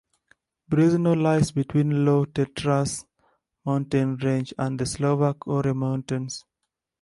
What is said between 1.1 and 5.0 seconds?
lies between Low Tatras mountain range and the